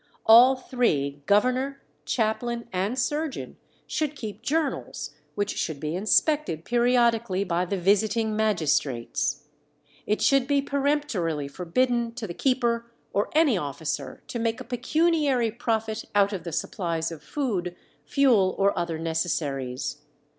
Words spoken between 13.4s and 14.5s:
officer to